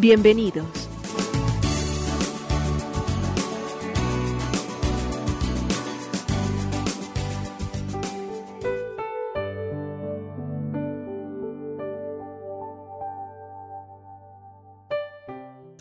Bienvenidos. 0.00 0.64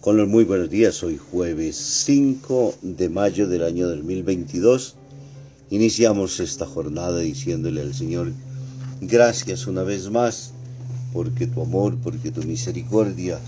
Con 0.01 0.17
los 0.17 0.27
muy 0.27 0.45
buenos 0.45 0.71
días, 0.71 1.03
hoy 1.03 1.17
jueves 1.17 1.75
5 1.75 2.73
de 2.81 3.09
mayo 3.09 3.47
del 3.47 3.61
año 3.61 3.87
2022. 3.87 4.95
Iniciamos 5.69 6.39
esta 6.39 6.65
jornada 6.65 7.19
diciéndole 7.19 7.81
al 7.81 7.93
Señor, 7.93 8.31
gracias 8.99 9.67
una 9.67 9.83
vez 9.83 10.09
más, 10.09 10.53
porque 11.13 11.45
tu 11.45 11.61
amor, 11.61 11.97
porque 12.01 12.31
tu 12.31 12.41
misericordia, 12.41 13.39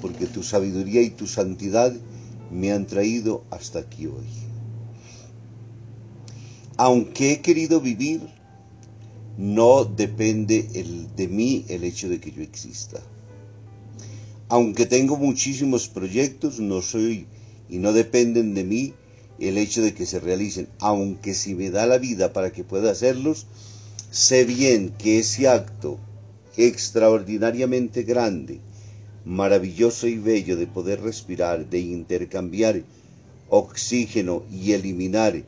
porque 0.00 0.26
tu 0.26 0.42
sabiduría 0.42 1.02
y 1.02 1.10
tu 1.10 1.26
santidad 1.26 1.92
me 2.50 2.72
han 2.72 2.86
traído 2.86 3.44
hasta 3.50 3.80
aquí 3.80 4.06
hoy. 4.06 4.26
Aunque 6.76 7.32
he 7.32 7.40
querido 7.40 7.80
vivir, 7.80 8.20
no 9.36 9.84
depende 9.84 10.68
de 11.16 11.28
mí 11.28 11.64
el 11.68 11.84
hecho 11.84 12.08
de 12.08 12.20
que 12.20 12.30
yo 12.32 12.42
exista 12.42 13.00
aunque 14.48 14.86
tengo 14.86 15.16
muchísimos 15.16 15.88
proyectos, 15.88 16.58
no 16.58 16.80
soy 16.80 17.26
y 17.68 17.78
no 17.78 17.92
dependen 17.92 18.54
de 18.54 18.64
mí 18.64 18.94
el 19.38 19.58
hecho 19.58 19.82
de 19.82 19.94
que 19.94 20.06
se 20.06 20.20
realicen, 20.20 20.68
aunque 20.80 21.34
si 21.34 21.54
me 21.54 21.70
da 21.70 21.86
la 21.86 21.98
vida 21.98 22.32
para 22.32 22.50
que 22.50 22.64
pueda 22.64 22.90
hacerlos, 22.90 23.46
sé 24.10 24.44
bien 24.44 24.94
que 24.98 25.18
ese 25.18 25.48
acto 25.48 25.98
extraordinariamente 26.56 28.02
grande, 28.04 28.60
maravilloso 29.24 30.06
y 30.06 30.18
bello 30.18 30.56
de 30.56 30.66
poder 30.66 31.00
respirar, 31.00 31.68
de 31.68 31.80
intercambiar 31.80 32.82
oxígeno 33.48 34.42
y 34.50 34.72
eliminar 34.72 35.42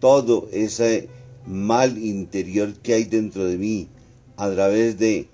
todo 0.00 0.48
ese 0.52 1.08
mal 1.46 1.98
interior 1.98 2.74
que 2.74 2.94
hay 2.94 3.04
dentro 3.04 3.44
de 3.44 3.56
mí 3.56 3.88
a 4.36 4.50
través 4.50 4.98
de 4.98 5.28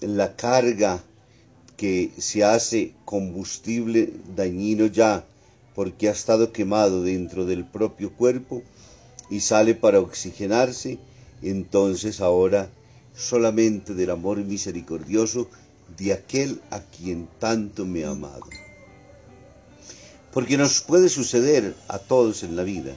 la 0.00 0.36
carga 0.36 1.02
que 1.76 2.10
se 2.18 2.44
hace 2.44 2.94
combustible 3.04 4.12
dañino 4.36 4.86
ya 4.86 5.24
porque 5.74 6.08
ha 6.08 6.12
estado 6.12 6.52
quemado 6.52 7.02
dentro 7.02 7.46
del 7.46 7.64
propio 7.64 8.12
cuerpo 8.12 8.62
y 9.30 9.40
sale 9.40 9.74
para 9.74 10.00
oxigenarse, 10.00 10.98
entonces 11.42 12.20
ahora 12.20 12.68
solamente 13.14 13.94
del 13.94 14.10
amor 14.10 14.38
misericordioso 14.38 15.48
de 15.96 16.12
aquel 16.12 16.60
a 16.70 16.80
quien 16.80 17.28
tanto 17.38 17.84
me 17.84 18.04
ha 18.04 18.10
amado. 18.10 18.46
Porque 20.32 20.56
nos 20.56 20.80
puede 20.80 21.08
suceder 21.08 21.74
a 21.88 21.98
todos 21.98 22.42
en 22.42 22.56
la 22.56 22.62
vida 22.62 22.94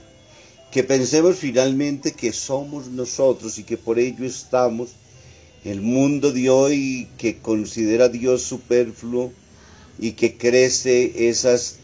que 0.74 0.84
pensemos 0.84 1.36
finalmente 1.36 2.14
que 2.14 2.34
somos 2.34 2.88
nosotros 2.88 3.60
y 3.60 3.64
que 3.64 3.78
por 3.78 4.00
ello 4.00 4.26
estamos 4.26 4.90
el 5.64 5.82
mundo 5.82 6.32
de 6.32 6.50
hoy 6.50 7.08
que 7.20 7.38
considera 7.38 8.06
a 8.06 8.10
Dios 8.10 8.42
superfluo 8.42 9.32
y 10.00 10.14
que 10.14 10.36
crece 10.36 11.30
esas 11.30 11.76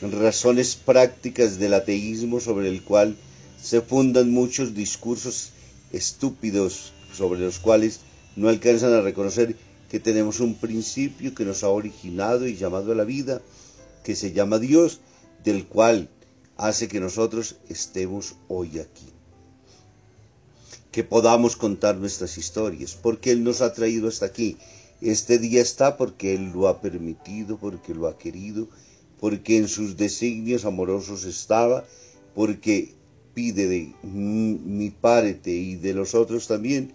razones 0.00 0.74
prácticas 0.74 1.58
del 1.58 1.74
ateísmo 1.74 2.40
sobre 2.40 2.70
el 2.70 2.82
cual 2.82 3.14
se 3.62 3.82
fundan 3.82 4.30
muchos 4.30 4.74
discursos 4.74 5.50
estúpidos 5.92 6.94
sobre 7.14 7.40
los 7.40 7.58
cuales 7.58 8.00
no 8.36 8.48
alcanzan 8.48 8.94
a 8.94 9.02
reconocer 9.02 9.54
que 9.90 10.00
tenemos 10.00 10.40
un 10.40 10.54
principio 10.54 11.34
que 11.34 11.44
nos 11.44 11.64
ha 11.64 11.68
originado 11.68 12.46
y 12.46 12.56
llamado 12.56 12.92
a 12.92 12.94
la 12.94 13.04
vida, 13.04 13.42
que 14.04 14.16
se 14.16 14.32
llama 14.32 14.58
Dios, 14.58 15.00
del 15.44 15.66
cual 15.66 16.08
hace 16.56 16.88
que 16.88 17.00
nosotros 17.00 17.56
estemos 17.68 18.36
hoy 18.48 18.78
aquí 18.78 19.12
que 20.90 21.04
podamos 21.04 21.56
contar 21.56 21.96
nuestras 21.96 22.36
historias, 22.36 22.98
porque 23.00 23.30
Él 23.30 23.44
nos 23.44 23.60
ha 23.60 23.72
traído 23.72 24.08
hasta 24.08 24.26
aquí. 24.26 24.56
Este 25.00 25.38
día 25.38 25.62
está 25.62 25.96
porque 25.96 26.34
Él 26.34 26.50
lo 26.52 26.68
ha 26.68 26.80
permitido, 26.80 27.58
porque 27.58 27.94
lo 27.94 28.08
ha 28.08 28.18
querido, 28.18 28.68
porque 29.20 29.56
en 29.56 29.68
sus 29.68 29.96
designios 29.96 30.64
amorosos 30.64 31.24
estaba, 31.24 31.84
porque 32.34 32.92
pide 33.34 33.68
de 33.68 33.92
mi 34.02 34.90
parte 34.90 35.52
y 35.52 35.76
de 35.76 35.94
los 35.94 36.14
otros 36.14 36.48
también 36.48 36.92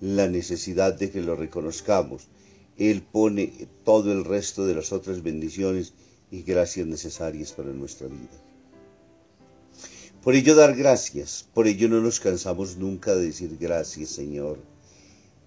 la 0.00 0.28
necesidad 0.28 0.94
de 0.94 1.10
que 1.10 1.22
lo 1.22 1.34
reconozcamos. 1.34 2.28
Él 2.78 3.02
pone 3.02 3.52
todo 3.84 4.12
el 4.12 4.24
resto 4.24 4.64
de 4.64 4.74
las 4.74 4.92
otras 4.92 5.22
bendiciones 5.22 5.92
y 6.30 6.42
gracias 6.42 6.86
necesarias 6.86 7.52
para 7.52 7.70
nuestra 7.70 8.06
vida. 8.06 8.48
Por 10.22 10.34
ello 10.34 10.54
dar 10.54 10.76
gracias, 10.76 11.48
por 11.54 11.66
ello 11.66 11.88
no 11.88 12.00
nos 12.00 12.20
cansamos 12.20 12.76
nunca 12.76 13.14
de 13.14 13.26
decir 13.26 13.56
gracias 13.58 14.10
Señor. 14.10 14.58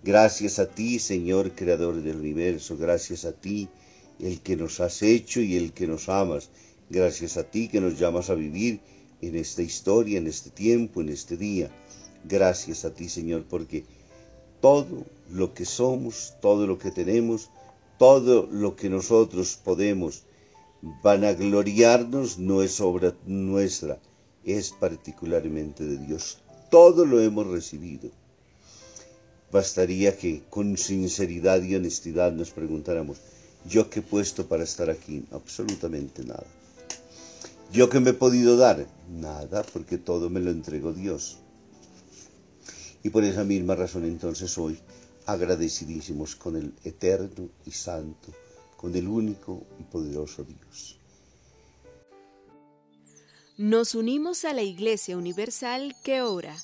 Gracias 0.04 0.60
a 0.60 0.66
ti 0.68 1.00
Señor 1.00 1.52
Creador 1.52 2.02
del 2.02 2.18
universo, 2.18 2.78
gracias 2.78 3.24
a 3.24 3.32
ti 3.32 3.70
el 4.20 4.42
que 4.42 4.58
nos 4.58 4.80
has 4.80 5.02
hecho 5.02 5.40
y 5.40 5.56
el 5.56 5.72
que 5.72 5.88
nos 5.88 6.10
amas, 6.10 6.50
gracias 6.90 7.38
a 7.38 7.44
ti 7.44 7.68
que 7.68 7.80
nos 7.80 7.98
llamas 7.98 8.30
a 8.30 8.36
vivir 8.36 8.82
en 9.22 9.36
esta 9.36 9.62
historia, 9.62 10.18
en 10.18 10.28
este 10.28 10.50
tiempo, 10.50 11.02
en 11.02 11.10
este 11.10 11.38
día. 11.38 11.70
Gracias 12.26 12.84
a 12.84 12.94
ti 12.94 13.08
Señor 13.08 13.46
porque 13.50 13.86
todo 14.62 15.06
lo 15.32 15.54
que 15.54 15.66
somos, 15.66 16.34
todo 16.42 16.68
lo 16.68 16.78
que 16.78 16.92
tenemos, 16.92 17.50
todo 17.98 18.48
lo 18.52 18.76
que 18.76 18.90
nosotros 18.90 19.60
podemos 19.64 20.24
vanagloriarnos 21.04 22.40
no 22.40 22.64
es 22.64 22.82
obra 22.82 23.16
nuestra, 23.26 24.00
es 24.44 24.72
particularmente 24.72 25.86
de 25.86 25.98
Dios. 25.98 26.40
Todo 26.70 27.06
lo 27.06 27.22
hemos 27.22 27.48
recibido. 27.48 28.10
Bastaría 29.52 30.18
que 30.18 30.44
con 30.50 30.78
sinceridad 30.78 31.62
y 31.62 31.76
honestidad 31.76 32.32
nos 32.32 32.52
preguntáramos, 32.52 33.18
¿yo 33.68 33.90
qué 33.90 34.00
he 34.00 34.04
puesto 34.04 34.48
para 34.48 34.64
estar 34.64 34.90
aquí? 34.90 35.26
Absolutamente 35.32 36.24
nada. 36.24 36.46
¿Yo 37.72 37.90
qué 37.90 38.00
me 38.00 38.12
he 38.12 38.14
podido 38.14 38.58
dar? 38.58 38.88
Nada, 39.10 39.64
porque 39.74 39.98
todo 39.98 40.30
me 40.30 40.40
lo 40.40 40.52
entregó 40.52 40.94
Dios. 40.94 41.38
Y 43.04 43.10
por 43.10 43.24
esa 43.24 43.44
misma 43.44 43.76
razón 43.76 44.06
entonces 44.06 44.58
hoy 44.58 44.80
agradecidísimos 45.32 46.36
con 46.36 46.56
el 46.56 46.74
eterno 46.84 47.50
y 47.66 47.72
santo, 47.72 48.34
con 48.78 48.96
el 48.96 49.08
único 49.08 49.64
y 49.80 49.84
poderoso 49.84 50.44
Dios. 50.44 50.98
Nos 53.58 53.94
unimos 53.96 54.44
a 54.46 54.54
la 54.54 54.64
Iglesia 54.64 55.18
Universal 55.18 55.96
que 56.04 56.22
ora. 56.22 56.56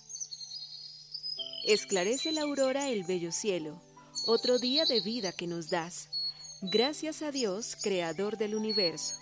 Esclarece 1.66 2.32
la 2.32 2.42
aurora 2.42 2.90
el 2.90 3.04
bello 3.04 3.32
cielo, 3.32 3.80
otro 4.26 4.58
día 4.58 4.86
de 4.86 5.02
vida 5.02 5.32
que 5.32 5.48
nos 5.48 5.70
das. 5.70 6.10
Gracias 6.62 7.22
a 7.22 7.32
Dios, 7.32 7.76
Creador 7.84 8.38
del 8.38 8.56
universo, 8.56 9.14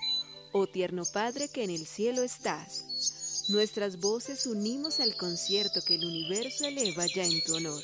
oh 0.53 0.67
tierno 0.67 1.03
Padre 1.11 1.49
que 1.49 1.63
en 1.63 1.69
el 1.69 1.85
cielo 1.85 2.21
estás. 2.23 3.45
Nuestras 3.49 3.99
voces 3.99 4.45
unimos 4.47 4.99
al 4.99 5.15
concierto 5.15 5.81
que 5.85 5.95
el 5.95 6.05
universo 6.05 6.65
eleva 6.65 7.05
ya 7.13 7.25
en 7.25 7.43
tu 7.43 7.55
honor. 7.55 7.83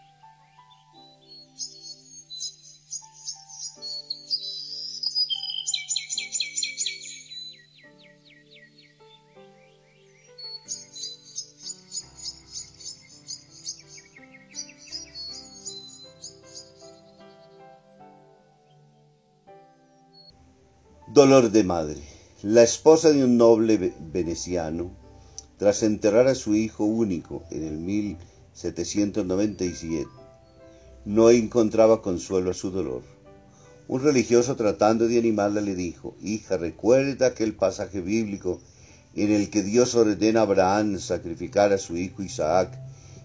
Dolor 21.13 21.51
de 21.51 21.65
madre. 21.65 22.01
La 22.41 22.63
esposa 22.63 23.11
de 23.11 23.25
un 23.25 23.35
noble 23.35 23.93
veneciano, 24.13 24.91
tras 25.57 25.83
enterrar 25.83 26.27
a 26.27 26.35
su 26.35 26.55
hijo 26.55 26.85
único 26.85 27.43
en 27.51 27.65
el 27.65 27.79
1797, 27.79 30.07
no 31.03 31.29
encontraba 31.29 32.01
consuelo 32.01 32.51
a 32.51 32.53
su 32.53 32.71
dolor. 32.71 33.01
Un 33.89 34.01
religioso 34.01 34.55
tratando 34.55 35.09
de 35.09 35.19
animarla 35.19 35.59
le 35.59 35.75
dijo, 35.75 36.15
hija, 36.21 36.55
recuerda 36.55 37.27
aquel 37.27 37.55
pasaje 37.55 37.99
bíblico 37.99 38.61
en 39.13 39.33
el 39.33 39.49
que 39.49 39.63
Dios 39.63 39.95
ordena 39.95 40.39
a 40.39 40.43
Abraham 40.43 40.97
sacrificar 40.97 41.73
a 41.73 41.77
su 41.77 41.97
hijo 41.97 42.23
Isaac 42.23 42.79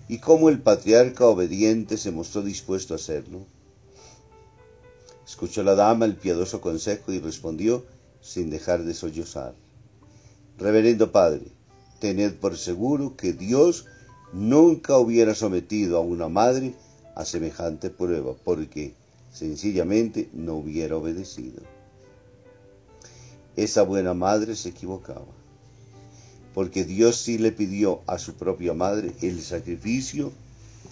y 0.09 0.19
cómo 0.19 0.49
el 0.49 0.61
patriarca 0.61 1.27
obediente 1.27 1.99
se 1.99 2.11
mostró 2.11 2.43
dispuesto 2.43 2.95
a 2.95 2.97
hacerlo. 2.97 3.47
Escuchó 5.27 5.65
la 5.65 5.75
dama 5.75 6.05
el 6.05 6.15
piadoso 6.15 6.61
consejo 6.61 7.13
y 7.13 7.19
respondió 7.19 7.85
sin 8.21 8.49
dejar 8.49 8.85
de 8.85 8.95
sollozar. 8.95 9.55
Reverendo 10.57 11.11
Padre, 11.11 11.43
tened 11.99 12.35
por 12.35 12.57
seguro 12.57 13.17
que 13.17 13.33
Dios 13.33 13.87
nunca 14.33 14.99
hubiera 14.99 15.35
sometido 15.35 15.99
a 15.99 16.01
una 16.01 16.29
madre 16.29 16.75
a 17.17 17.25
semejante 17.25 17.91
prueba, 17.91 18.35
porque 18.45 18.95
sencillamente 19.33 20.31
no 20.33 20.55
hubiera 20.55 20.97
obedecido. 20.97 21.61
Esa 23.57 23.83
buena 23.83 24.15
madre 24.15 24.55
se 24.55 24.69
equivocaba, 24.69 25.27
porque 26.55 26.85
Dios 26.85 27.17
sí 27.17 27.39
le 27.39 27.51
pidió 27.51 28.01
a 28.07 28.19
su 28.19 28.35
propia 28.35 28.75
madre 28.75 29.13
el 29.23 29.43
sacrificio 29.43 30.31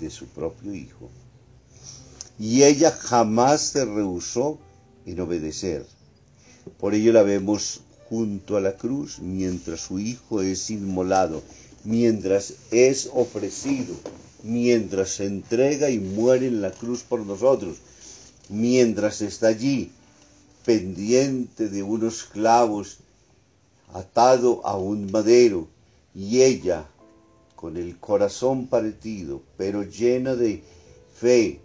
de 0.01 0.11
su 0.11 0.27
propio 0.27 0.75
hijo 0.75 1.09
y 2.39 2.65
ella 2.65 2.91
jamás 2.91 3.61
se 3.61 3.85
rehusó 3.85 4.59
en 5.07 5.21
obedecer. 5.21 5.87
Por 6.79 6.95
ello 6.95 7.13
la 7.13 7.23
vemos 7.23 7.83
junto 8.09 8.57
a 8.57 8.61
la 8.61 8.77
cruz 8.77 9.19
mientras 9.21 9.81
su 9.81 9.99
hijo 9.99 10.43
es 10.43 10.71
inmolado, 10.71 11.43
mientras 11.85 12.55
es 12.71 13.11
ofrecido, 13.13 13.95
mientras 14.43 15.11
se 15.11 15.27
entrega 15.27 15.91
y 15.91 15.99
muere 15.99 16.47
en 16.47 16.63
la 16.63 16.71
cruz 16.71 17.03
por 17.03 17.21
nosotros, 17.21 17.79
mientras 18.49 19.21
está 19.21 19.49
allí 19.49 19.91
pendiente 20.65 21.69
de 21.69 21.83
unos 21.83 22.25
clavos, 22.25 22.99
atado 23.93 24.67
a 24.67 24.77
un 24.77 25.11
madero, 25.13 25.69
y 26.15 26.43
ella, 26.43 26.87
con 27.55 27.77
el 27.77 27.99
corazón 27.99 28.67
partido, 28.67 29.43
pero 29.57 29.83
llena 29.83 30.35
de 30.37 30.63
fe, 31.15 31.61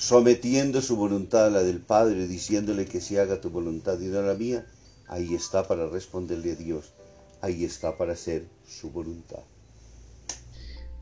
sometiendo 0.00 0.80
su 0.80 0.96
voluntad 0.96 1.48
a 1.48 1.50
la 1.50 1.62
del 1.62 1.78
Padre, 1.78 2.26
diciéndole 2.26 2.86
que 2.86 3.02
si 3.02 3.18
haga 3.18 3.38
tu 3.38 3.50
voluntad 3.50 4.00
y 4.00 4.06
no 4.06 4.22
la 4.22 4.32
mía, 4.32 4.64
ahí 5.06 5.34
está 5.34 5.68
para 5.68 5.88
responderle 5.88 6.52
a 6.52 6.54
Dios, 6.54 6.94
ahí 7.42 7.64
está 7.64 7.98
para 7.98 8.14
hacer 8.14 8.46
su 8.66 8.90
voluntad. 8.90 9.40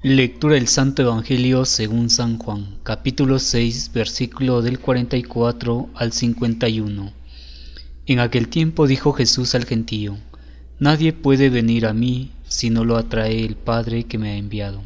Lectura 0.02 0.54
del 0.54 0.66
Santo 0.66 1.02
Evangelio 1.02 1.64
según 1.64 2.10
San 2.10 2.38
Juan, 2.38 2.80
capítulo 2.82 3.38
6, 3.38 3.92
versículo 3.94 4.62
del 4.62 4.80
44 4.80 5.90
al 5.94 6.12
51. 6.12 7.12
En 8.06 8.18
aquel 8.18 8.48
tiempo 8.48 8.88
dijo 8.88 9.12
Jesús 9.12 9.54
al 9.54 9.64
gentío, 9.64 10.18
Nadie 10.80 11.12
puede 11.12 11.50
venir 11.50 11.86
a 11.86 11.94
mí 11.94 12.32
si 12.48 12.68
no 12.70 12.84
lo 12.84 12.96
atrae 12.96 13.44
el 13.44 13.54
Padre 13.54 14.04
que 14.04 14.18
me 14.18 14.30
ha 14.30 14.36
enviado, 14.36 14.82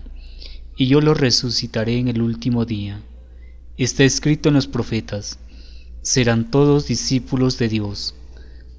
y 0.76 0.86
yo 0.86 1.00
lo 1.00 1.14
resucitaré 1.14 1.96
en 1.96 2.08
el 2.08 2.20
último 2.20 2.66
día. 2.66 3.00
Está 3.78 4.04
escrito 4.04 4.50
en 4.50 4.54
los 4.54 4.66
profetas, 4.66 5.38
serán 6.02 6.50
todos 6.50 6.88
discípulos 6.88 7.56
de 7.58 7.68
Dios. 7.68 8.14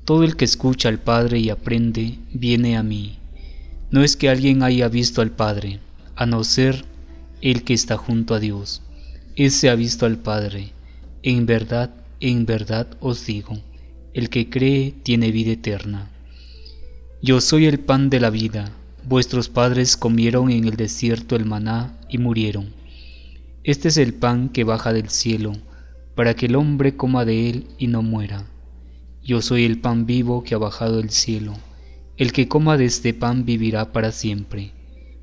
Todo 0.06 0.24
el 0.24 0.36
que 0.36 0.45
escucha 0.45 0.90
al 0.90 1.00
Padre 1.00 1.40
y 1.40 1.50
aprende, 1.50 2.19
viene 2.31 2.78
a 2.78 2.84
mí. 2.84 3.18
No 3.90 4.04
es 4.04 4.16
que 4.16 4.30
alguien 4.30 4.62
haya 4.62 4.90
visto 4.90 5.22
al 5.22 5.31
Padre, 5.31 5.80
a 6.16 6.25
no 6.25 6.44
ser 6.44 6.86
el 7.42 7.63
que 7.63 7.74
está 7.74 7.98
junto 7.98 8.36
a 8.36 8.40
Dios. 8.40 8.84
Ese 9.36 9.69
ha 9.69 9.75
visto 9.75 10.06
al 10.06 10.19
Padre. 10.19 10.74
En 11.24 11.48
verdad, 11.48 11.90
en 12.19 12.45
verdad 12.45 12.88
os 13.00 13.25
digo, 13.25 13.57
el 14.13 14.30
que 14.30 14.50
cree 14.50 14.94
tiene 15.04 15.31
vida 15.31 15.54
eterna. 15.54 16.12
Yo 17.22 17.42
soy 17.42 17.66
el 17.66 17.80
pan 17.80 18.10
de 18.12 18.19
la 18.19 18.30
vida. 18.30 18.72
Vuestros 19.06 19.50
padres 19.50 19.98
comieron 19.98 20.51
en 20.51 20.66
el 20.66 20.75
desierto 20.75 21.36
el 21.36 21.45
maná 21.45 21.98
y 22.10 22.19
murieron. 22.19 22.82
Este 23.65 23.88
es 23.88 23.95
el 23.95 24.13
pan 24.13 24.50
que 24.50 24.65
baja 24.65 24.92
del 24.92 25.10
cielo, 25.10 25.54
para 26.15 26.36
que 26.36 26.48
el 26.48 26.57
hombre 26.57 26.98
coma 26.98 27.24
de 27.24 27.50
él 27.50 27.68
y 27.77 27.88
no 27.88 28.01
muera. 28.01 28.45
Yo 29.24 29.42
soy 29.42 29.63
el 29.63 29.80
pan 29.80 30.06
vivo 30.06 30.44
que 30.44 30.54
ha 30.54 30.57
bajado 30.57 30.98
del 30.98 31.12
cielo. 31.12 31.54
El 32.18 32.33
que 32.33 32.50
coma 32.50 32.75
de 32.75 32.83
este 32.83 33.13
pan 33.13 33.45
vivirá 33.45 33.94
para 33.94 34.12
siempre. 34.12 34.74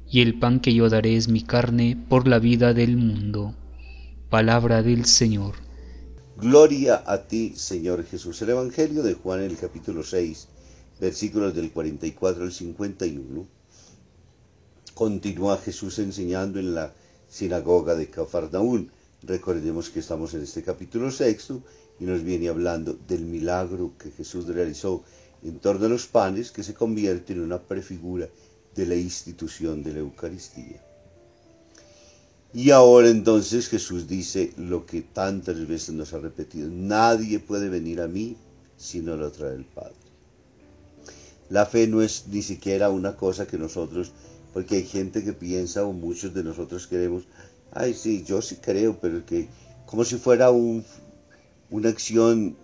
Y 0.08 0.22
el 0.22 0.38
pan 0.38 0.60
que 0.60 0.72
yo 0.72 0.88
daré 0.88 1.16
es 1.16 1.28
mi 1.28 1.42
carne 1.42 2.02
por 2.08 2.26
la 2.26 2.38
vida 2.38 2.72
del 2.72 2.96
mundo. 2.96 3.54
Palabra 4.30 4.82
del 4.82 5.04
Señor. 5.04 5.56
Gloria 6.38 7.02
a 7.06 7.18
ti, 7.18 7.52
Señor 7.56 8.06
Jesús. 8.06 8.40
El 8.40 8.48
Evangelio 8.48 9.02
de 9.02 9.12
Juan, 9.12 9.42
el 9.42 9.58
capítulo 9.58 10.02
6, 10.02 10.48
versículos 10.98 11.54
del 11.54 11.72
44 11.72 12.44
al 12.44 12.52
51. 12.52 13.46
Continúa 14.94 15.58
Jesús 15.58 15.98
enseñando 15.98 16.58
en 16.58 16.74
la 16.74 16.94
sinagoga 17.30 17.94
de 17.94 18.10
Cafarnaún. 18.10 18.90
Recordemos 19.22 19.88
que 19.88 20.00
estamos 20.00 20.34
en 20.34 20.42
este 20.42 20.62
capítulo 20.62 21.10
sexto 21.10 21.62
y 21.98 22.04
nos 22.04 22.22
viene 22.22 22.48
hablando 22.48 22.98
del 23.08 23.24
milagro 23.24 23.92
que 23.98 24.10
Jesús 24.10 24.46
realizó 24.46 25.02
en 25.42 25.58
torno 25.58 25.86
a 25.86 25.88
los 25.88 26.06
panes 26.06 26.50
que 26.50 26.62
se 26.62 26.74
convierte 26.74 27.32
en 27.32 27.40
una 27.40 27.58
prefigura 27.58 28.28
de 28.74 28.86
la 28.86 28.96
institución 28.96 29.82
de 29.82 29.92
la 29.92 30.00
Eucaristía. 30.00 30.82
Y 32.52 32.70
ahora 32.70 33.08
entonces 33.08 33.68
Jesús 33.68 34.08
dice 34.08 34.52
lo 34.56 34.84
que 34.84 35.02
tantas 35.02 35.66
veces 35.68 35.94
nos 35.94 36.12
ha 36.12 36.18
repetido, 36.18 36.68
nadie 36.68 37.38
puede 37.38 37.68
venir 37.68 38.00
a 38.00 38.08
mí 38.08 38.36
si 38.76 39.00
no 39.00 39.16
lo 39.16 39.30
trae 39.30 39.54
el 39.54 39.64
Padre. 39.64 39.94
La 41.48 41.66
fe 41.66 41.86
no 41.86 42.02
es 42.02 42.26
ni 42.28 42.42
siquiera 42.42 42.90
una 42.90 43.16
cosa 43.16 43.46
que 43.46 43.58
nosotros 43.58 44.12
porque 44.52 44.76
hay 44.76 44.84
gente 44.84 45.22
que 45.22 45.32
piensa, 45.32 45.84
o 45.84 45.92
muchos 45.92 46.34
de 46.34 46.42
nosotros 46.42 46.86
queremos, 46.86 47.24
ay, 47.72 47.94
sí, 47.94 48.24
yo 48.24 48.42
sí 48.42 48.56
creo, 48.56 48.98
pero 49.00 49.24
que 49.24 49.48
como 49.86 50.04
si 50.04 50.16
fuera 50.16 50.50
un, 50.50 50.84
una 51.70 51.88
acción 51.88 52.56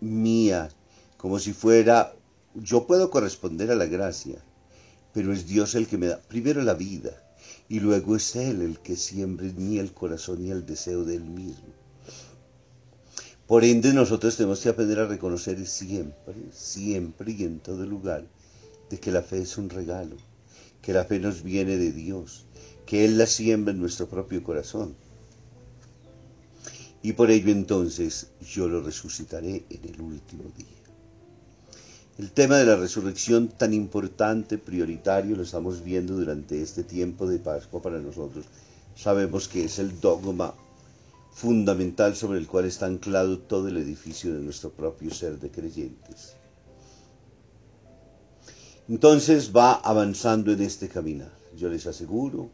mía, 0.00 0.68
como 1.16 1.38
si 1.38 1.52
fuera, 1.52 2.14
yo 2.54 2.86
puedo 2.86 3.10
corresponder 3.10 3.70
a 3.70 3.76
la 3.76 3.86
gracia, 3.86 4.42
pero 5.12 5.32
es 5.32 5.46
Dios 5.46 5.74
el 5.74 5.86
que 5.86 5.98
me 5.98 6.06
da 6.06 6.20
primero 6.20 6.62
la 6.62 6.74
vida 6.74 7.10
y 7.68 7.80
luego 7.80 8.16
es 8.16 8.34
Él 8.36 8.62
el 8.62 8.78
que 8.80 8.96
siembra 8.96 9.46
mí 9.56 9.78
el 9.78 9.92
corazón 9.92 10.44
y 10.44 10.50
el 10.50 10.66
deseo 10.66 11.04
de 11.04 11.16
Él 11.16 11.24
mismo. 11.24 11.72
Por 13.46 13.64
ende 13.64 13.92
nosotros 13.92 14.36
tenemos 14.36 14.60
que 14.60 14.70
aprender 14.70 15.00
a 15.00 15.06
reconocer 15.06 15.66
siempre, 15.66 16.34
siempre 16.52 17.32
y 17.32 17.44
en 17.44 17.60
todo 17.60 17.84
lugar 17.84 18.24
de 18.88 18.98
que 18.98 19.12
la 19.12 19.22
fe 19.22 19.42
es 19.42 19.58
un 19.58 19.68
regalo 19.68 20.16
que 20.82 20.92
la 20.92 21.04
fe 21.04 21.20
nos 21.20 21.42
viene 21.42 21.76
de 21.76 21.92
Dios, 21.92 22.44
que 22.84 23.04
Él 23.04 23.16
la 23.16 23.26
siembra 23.26 23.72
en 23.72 23.80
nuestro 23.80 24.08
propio 24.08 24.42
corazón. 24.42 24.94
Y 27.02 27.14
por 27.14 27.30
ello 27.30 27.50
entonces 27.50 28.28
yo 28.40 28.68
lo 28.68 28.82
resucitaré 28.82 29.64
en 29.70 29.84
el 29.84 30.00
último 30.00 30.44
día. 30.56 30.66
El 32.18 32.30
tema 32.30 32.58
de 32.58 32.66
la 32.66 32.76
resurrección 32.76 33.48
tan 33.48 33.72
importante, 33.72 34.58
prioritario, 34.58 35.34
lo 35.34 35.44
estamos 35.44 35.82
viendo 35.82 36.14
durante 36.14 36.60
este 36.60 36.84
tiempo 36.84 37.26
de 37.26 37.38
Pascua 37.38 37.80
para 37.80 37.98
nosotros. 37.98 38.44
Sabemos 38.94 39.48
que 39.48 39.64
es 39.64 39.78
el 39.78 39.98
dogma 40.00 40.54
fundamental 41.32 42.14
sobre 42.14 42.38
el 42.38 42.46
cual 42.46 42.66
está 42.66 42.86
anclado 42.86 43.38
todo 43.38 43.68
el 43.68 43.78
edificio 43.78 44.34
de 44.34 44.40
nuestro 44.40 44.70
propio 44.70 45.10
ser 45.12 45.40
de 45.40 45.50
creyentes. 45.50 46.36
Entonces 48.88 49.52
va 49.54 49.74
avanzando 49.74 50.52
en 50.52 50.60
este 50.60 50.88
caminar. 50.88 51.32
Yo 51.56 51.68
les 51.68 51.86
aseguro, 51.86 52.50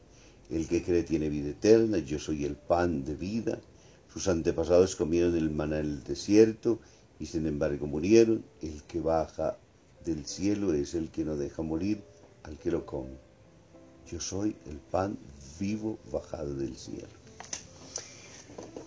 el 0.51 0.69
que 0.69 0.83
cree 0.83 1.03
tiene 1.03 1.29
vida 1.31 1.51
eterna, 1.51 1.99
yo 1.99 2.19
soy 2.19 2.45
el 2.45 2.57
pan 2.57 3.05
de 3.05 3.15
vida. 3.15 3.59
Sus 4.13 4.29
antepasados 4.29 4.95
comieron 4.97 5.37
el 5.37 5.51
maná 5.51 5.79
en 5.79 5.87
el 5.87 6.05
desierto 6.05 6.81
y 7.19 7.27
sin 7.27 7.47
embargo 7.47 7.87
murieron. 7.87 8.45
El 8.61 8.83
que 8.83 9.01
baja 9.01 9.57
del 10.05 10.27
cielo 10.27 10.75
es 10.75 10.95
el 10.95 11.11
que 11.11 11.25
no 11.25 11.37
deja 11.37 11.63
morir 11.63 12.03
al 12.43 12.59
que 12.59 12.71
lo 12.71 12.85
come. 12.85 13.17
Yo 14.11 14.21
soy 14.21 14.57
el 14.67 14.77
pan 14.77 15.19
vivo 15.59 15.99
bajado 16.13 16.55
del 16.55 16.77
cielo. 16.77 17.09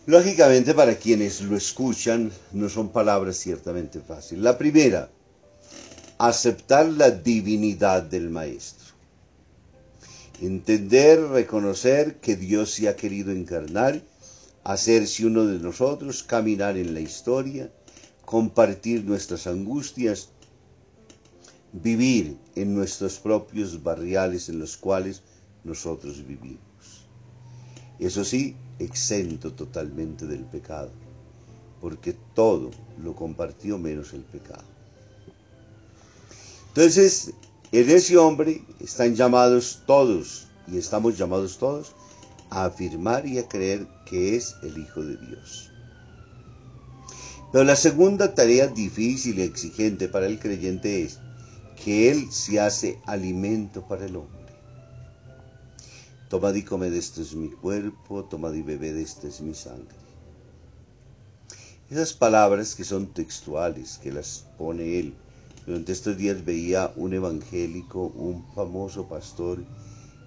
Lógicamente 0.08 0.74
para 0.74 0.96
quienes 0.96 1.42
lo 1.42 1.56
escuchan 1.56 2.32
no 2.54 2.70
son 2.70 2.90
palabras 2.90 3.38
ciertamente 3.38 4.00
fáciles. 4.00 4.44
La 4.44 4.58
primera, 4.58 5.10
aceptar 6.28 6.88
la 6.88 7.10
divinidad 7.10 8.04
del 8.04 8.30
Maestro. 8.30 8.94
Entender, 10.40 11.20
reconocer 11.20 12.20
que 12.20 12.36
Dios 12.36 12.70
se 12.70 12.88
ha 12.88 12.96
querido 12.96 13.32
encarnar, 13.32 14.04
hacerse 14.64 15.26
uno 15.26 15.48
de 15.48 15.58
nosotros, 15.58 16.22
caminar 16.22 16.78
en 16.78 16.94
la 16.94 17.00
historia, 17.00 17.72
compartir 18.24 19.04
nuestras 19.04 19.48
angustias, 19.48 20.30
vivir 21.74 22.38
en 22.56 22.76
nuestros 22.76 23.18
propios 23.18 23.82
barriales 23.82 24.48
en 24.48 24.60
los 24.60 24.78
cuales 24.78 25.24
nosotros 25.64 26.24
vivimos. 26.28 27.08
Eso 27.98 28.24
sí, 28.24 28.56
exento 28.78 29.54
totalmente 29.54 30.28
del 30.28 30.44
pecado, 30.44 30.92
porque 31.80 32.16
todo 32.36 32.70
lo 33.02 33.16
compartió 33.16 33.80
menos 33.80 34.14
el 34.14 34.22
pecado. 34.22 34.81
Entonces, 36.74 37.34
en 37.74 37.90
ese 37.90 38.18
hombre 38.18 38.64
están 38.80 39.14
llamados 39.14 39.82
todos, 39.86 40.48
y 40.68 40.78
estamos 40.78 41.18
llamados 41.18 41.58
todos, 41.58 41.94
a 42.50 42.64
afirmar 42.64 43.26
y 43.26 43.40
a 43.40 43.48
creer 43.50 43.88
que 44.06 44.38
es 44.38 44.56
el 44.64 44.78
Hijo 44.78 45.04
de 45.04 45.18
Dios. 45.18 45.70
Pero 47.52 47.66
la 47.66 47.76
segunda 47.76 48.34
tarea 48.34 48.68
difícil 48.68 49.40
y 49.40 49.42
exigente 49.42 50.08
para 50.08 50.28
el 50.28 50.40
creyente 50.40 51.04
es 51.04 51.20
que 51.84 52.10
Él 52.10 52.32
se 52.32 52.62
hace 52.62 53.00
alimento 53.06 53.86
para 53.86 54.06
el 54.06 54.16
hombre. 54.16 54.54
Tomad 56.30 56.54
y 56.54 56.64
comed, 56.64 56.94
esto 56.94 57.22
es 57.22 57.36
mi 57.36 57.50
cuerpo, 57.50 58.24
tomad 58.24 58.54
y 58.54 58.62
bebed, 58.62 58.96
esta 58.96 59.28
es 59.28 59.42
mi 59.42 59.54
sangre. 59.54 59.98
Esas 61.90 62.14
palabras 62.14 62.76
que 62.76 62.86
son 62.86 63.08
textuales, 63.08 63.98
que 63.98 64.14
las 64.14 64.46
pone 64.58 65.00
Él. 65.00 65.14
Durante 65.66 65.92
estos 65.92 66.18
días 66.18 66.44
veía 66.44 66.92
un 66.96 67.14
evangélico, 67.14 68.08
un 68.16 68.44
famoso 68.56 69.08
pastor, 69.08 69.64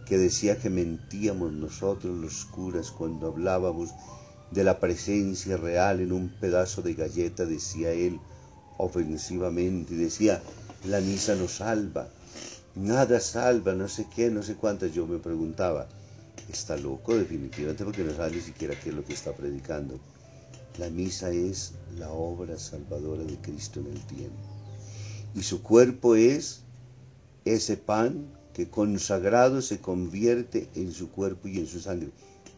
que 0.07 0.17
decía 0.17 0.59
que 0.59 0.71
mentíamos 0.71 1.53
nosotros 1.53 2.17
los 2.17 2.45
curas 2.45 2.91
cuando 2.91 3.29
hablábamos 3.29 3.91
de 4.51 4.63
la 4.63 4.79
presencia 4.79 5.57
real 5.57 6.01
en 6.01 6.13
un 6.13 6.29
pedazo 6.29 6.83
de 6.83 6.95
galleta, 6.95 7.45
decía 7.47 7.91
él 7.91 8.21
ofensivamente, 8.79 9.95
decía, 9.95 10.41
la 10.85 11.01
misa 11.01 11.35
no 11.35 11.49
salva, 11.49 12.09
nada 12.75 13.19
salva, 13.21 13.73
no 13.75 13.89
sé 13.89 14.07
qué, 14.15 14.31
no 14.31 14.43
sé 14.43 14.55
cuántas. 14.55 14.93
Yo 14.93 15.07
me 15.07 15.19
preguntaba, 15.19 15.89
está 16.49 16.77
loco 16.77 17.17
definitivamente 17.17 17.85
porque 17.85 18.05
no 18.05 18.15
sabe 18.15 18.37
ni 18.37 18.41
siquiera 18.41 18.79
qué 18.79 18.91
es 18.91 18.95
lo 18.95 19.05
que 19.05 19.15
está 19.15 19.33
predicando. 19.33 19.99
La 20.79 20.91
misa 20.91 21.31
es 21.31 21.73
la 21.99 22.11
obra 22.11 22.59
salvadora 22.59 23.25
de 23.25 23.37
Cristo 23.39 23.81
en 23.81 23.87
el 23.87 24.07
tiempo. 24.07 24.54
Y 25.35 25.43
su 25.43 25.63
cuerpo 25.63 26.15
es 26.15 26.63
ese 27.45 27.77
pan 27.77 28.27
que 28.53 28.71
consagrado 28.71 29.61
se 29.63 29.81
convierte 29.81 30.69
en 30.75 30.93
su 30.93 31.11
cuerpo 31.11 31.49
y 31.49 31.59
en 31.59 31.67
su 31.67 31.81
sangre. 31.81 32.11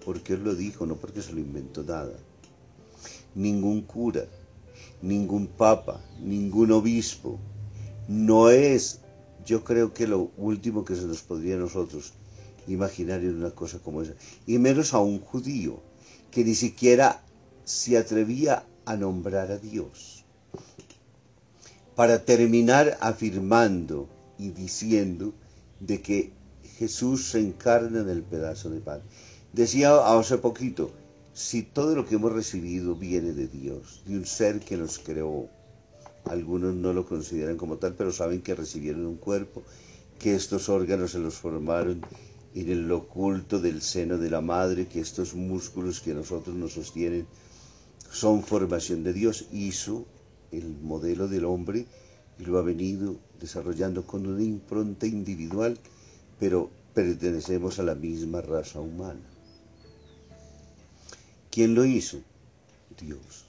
Porque 0.05 0.35
Él 0.35 0.45
lo 0.45 0.55
dijo, 0.55 0.87
no 0.87 0.97
porque 0.97 1.23
se 1.23 1.33
lo 1.33 1.41
inventó 1.41 1.83
nada. 1.83 2.13
Ningún 3.35 3.83
cura, 3.83 4.27
ningún 5.03 5.47
papa, 5.47 6.01
ningún 6.23 6.71
obispo, 6.73 7.39
no 8.09 8.51
es, 8.51 9.01
yo 9.45 9.65
creo 9.65 9.93
que 9.93 10.07
lo 10.07 10.31
último 10.37 10.85
que 10.85 10.95
se 10.95 11.07
nos 11.07 11.23
podría 11.23 11.57
a 11.57 11.59
nosotros 11.59 12.13
imaginar 12.69 13.21
en 13.21 13.37
una 13.37 13.51
cosa 13.51 13.79
como 13.79 14.03
esa. 14.03 14.15
Y 14.47 14.59
menos 14.59 14.95
a 14.95 15.01
un 15.01 15.19
judío 15.21 15.83
que 16.31 16.45
ni 16.45 16.55
siquiera 16.55 17.25
se 17.65 17.97
atrevía 17.97 18.65
a 18.85 18.97
nombrar 18.97 19.51
a 19.51 19.59
Dios. 19.59 20.16
Para 21.97 22.25
terminar 22.25 22.99
afirmando 23.01 24.09
y 24.39 24.51
diciendo 24.51 25.33
de 25.81 26.03
que 26.03 26.33
Jesús 26.79 27.31
se 27.31 27.41
encarna 27.41 28.01
en 28.03 28.11
el 28.11 28.23
pedazo 28.23 28.69
de 28.69 28.81
pan. 28.81 29.01
Decía 29.53 29.97
hace 30.07 30.37
poquito, 30.37 30.93
si 31.33 31.63
todo 31.63 31.95
lo 31.97 32.05
que 32.05 32.17
hemos 32.17 32.33
recibido 32.33 32.95
viene 32.95 33.33
de 33.33 33.49
Dios, 33.49 34.03
de 34.07 34.17
un 34.17 34.27
ser 34.27 34.61
que 34.61 34.77
nos 34.77 34.99
creó, 34.99 35.49
algunos 36.27 36.75
no 36.75 36.93
lo 36.93 37.07
consideran 37.07 37.57
como 37.57 37.79
tal, 37.79 37.95
pero 37.95 38.13
saben 38.13 38.43
que 38.43 38.55
recibieron 38.55 39.07
un 39.07 39.17
cuerpo, 39.17 39.63
que 40.19 40.35
estos 40.35 40.69
órganos 40.69 41.13
se 41.13 41.19
los 41.19 41.35
formaron 41.35 42.03
en 42.55 42.71
el 42.71 42.91
oculto 42.93 43.59
del 43.59 43.81
seno 43.81 44.19
de 44.19 44.31
la 44.31 44.43
madre, 44.43 44.87
que 44.87 45.01
estos 45.01 45.35
músculos 45.35 46.01
que 46.01 46.13
nosotros 46.15 46.55
nos 46.57 46.73
sostienen 46.73 47.27
son 48.11 48.43
formación 48.43 49.03
de 49.03 49.13
Dios. 49.13 49.47
Hizo 49.53 50.07
el 50.53 50.69
modelo 50.83 51.29
del 51.29 51.45
hombre 51.45 51.87
y 52.39 52.45
lo 52.45 52.59
ha 52.59 52.63
venido 52.63 53.17
desarrollando 53.41 54.07
con 54.07 54.27
una 54.27 54.43
impronta 54.43 55.07
individual, 55.07 55.79
pero 56.39 56.71
pertenecemos 56.95 57.79
a 57.79 57.83
la 57.83 57.95
misma 57.95 58.41
raza 58.41 58.81
humana. 58.81 59.21
¿Quién 61.51 61.75
lo 61.75 61.85
hizo? 61.85 62.19
Dios. 63.01 63.47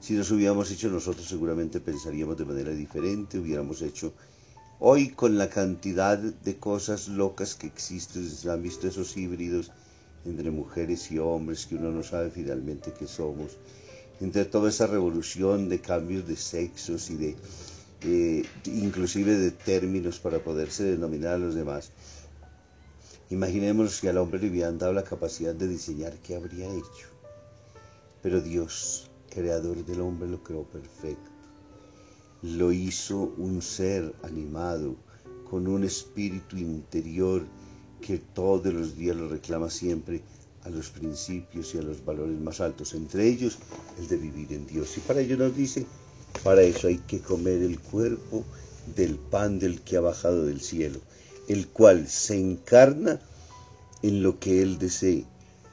Si 0.00 0.14
nos 0.14 0.30
hubiéramos 0.30 0.70
hecho 0.70 0.88
nosotros 0.88 1.26
seguramente 1.26 1.80
pensaríamos 1.80 2.38
de 2.38 2.44
manera 2.44 2.70
diferente, 2.70 3.38
hubiéramos 3.38 3.82
hecho 3.82 4.12
hoy 4.78 5.10
con 5.10 5.36
la 5.36 5.50
cantidad 5.50 6.18
de 6.18 6.56
cosas 6.56 7.08
locas 7.08 7.56
que 7.56 7.66
existen, 7.66 8.28
han 8.48 8.62
visto 8.62 8.86
esos 8.86 9.16
híbridos 9.16 9.72
entre 10.24 10.50
mujeres 10.50 11.10
y 11.10 11.18
hombres 11.18 11.66
que 11.66 11.74
uno 11.74 11.90
no 11.90 12.02
sabe 12.02 12.30
finalmente 12.30 12.92
qué 12.96 13.06
somos, 13.06 13.56
entre 14.20 14.44
toda 14.44 14.68
esa 14.68 14.86
revolución 14.86 15.68
de 15.68 15.80
cambios 15.80 16.26
de 16.26 16.36
sexos 16.36 17.10
y 17.10 17.16
de 17.16 17.36
eh, 18.02 18.44
inclusive 18.66 19.36
de 19.36 19.50
términos 19.50 20.20
para 20.20 20.38
poderse 20.38 20.84
denominar 20.84 21.34
a 21.34 21.38
los 21.38 21.54
demás. 21.54 21.90
Imaginemos 23.30 24.00
que 24.00 24.08
al 24.08 24.18
hombre 24.18 24.40
le 24.40 24.50
hubieran 24.50 24.78
dado 24.78 24.92
la 24.92 25.04
capacidad 25.04 25.54
de 25.54 25.68
diseñar 25.68 26.14
qué 26.18 26.36
habría 26.36 26.68
hecho. 26.68 27.08
Pero 28.22 28.40
Dios 28.40 29.10
creador 29.30 29.84
del 29.84 30.00
hombre 30.00 30.28
lo 30.28 30.42
creó 30.42 30.64
perfecto. 30.64 31.30
Lo 32.42 32.72
hizo 32.72 33.34
un 33.36 33.60
ser 33.60 34.14
animado, 34.22 34.96
con 35.50 35.66
un 35.66 35.84
espíritu 35.84 36.56
interior 36.56 37.44
que 38.00 38.18
todos 38.18 38.72
los 38.72 38.96
días 38.96 39.16
lo 39.16 39.28
reclama 39.28 39.70
siempre 39.70 40.22
a 40.64 40.70
los 40.70 40.90
principios 40.90 41.74
y 41.74 41.78
a 41.78 41.82
los 41.82 42.04
valores 42.04 42.38
más 42.40 42.60
altos, 42.60 42.94
entre 42.94 43.26
ellos 43.28 43.58
el 43.98 44.08
de 44.08 44.16
vivir 44.16 44.52
en 44.52 44.66
Dios. 44.66 44.96
Y 44.96 45.00
para 45.00 45.20
ello 45.20 45.36
nos 45.36 45.56
dice, 45.56 45.86
para 46.42 46.62
eso 46.62 46.88
hay 46.88 46.98
que 46.98 47.20
comer 47.20 47.62
el 47.62 47.78
cuerpo 47.80 48.44
del 48.96 49.16
pan 49.16 49.58
del 49.58 49.80
que 49.82 49.96
ha 49.96 50.00
bajado 50.00 50.46
del 50.46 50.60
cielo, 50.60 51.00
el 51.48 51.68
cual 51.68 52.08
se 52.08 52.38
encarna 52.38 53.20
en 54.02 54.22
lo 54.22 54.38
que 54.38 54.62
Él 54.62 54.78
desee, 54.78 55.24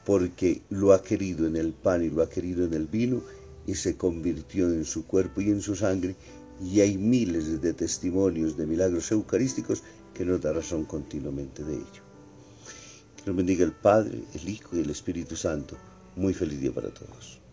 porque 0.05 0.61
lo 0.69 0.93
ha 0.93 1.03
querido 1.03 1.47
en 1.47 1.55
el 1.55 1.73
pan 1.73 2.03
y 2.03 2.09
lo 2.09 2.21
ha 2.21 2.29
querido 2.29 2.65
en 2.65 2.73
el 2.73 2.87
vino, 2.87 3.21
y 3.67 3.75
se 3.75 3.97
convirtió 3.97 4.67
en 4.67 4.85
su 4.85 5.05
cuerpo 5.05 5.41
y 5.41 5.49
en 5.49 5.61
su 5.61 5.75
sangre, 5.75 6.15
y 6.63 6.81
hay 6.81 6.97
miles 6.97 7.61
de 7.61 7.73
testimonios 7.73 8.55
de 8.57 8.65
milagros 8.65 9.11
eucarísticos 9.11 9.83
que 10.13 10.23
nos 10.25 10.41
da 10.41 10.53
razón 10.53 10.85
continuamente 10.85 11.63
de 11.63 11.75
ello. 11.75 12.04
Nos 13.25 13.35
bendiga 13.35 13.65
el 13.65 13.71
Padre, 13.71 14.23
el 14.35 14.49
Hijo 14.49 14.75
y 14.77 14.81
el 14.81 14.91
Espíritu 14.91 15.35
Santo. 15.35 15.75
Muy 16.15 16.33
feliz 16.33 16.59
día 16.61 16.71
para 16.71 16.89
todos. 16.89 17.44